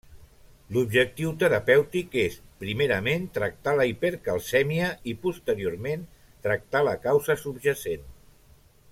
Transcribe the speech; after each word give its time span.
L'objectiu 0.75 1.33
terapèutic 1.43 2.15
és 2.21 2.37
primerament 2.63 3.27
tractar 3.35 3.73
la 3.79 3.85
hipercalcèmia 3.89 4.87
i 5.13 5.15
posteriorment 5.27 6.07
tractar 6.47 6.81
la 6.89 6.95
causa 7.05 7.37
subjacent. 7.43 8.09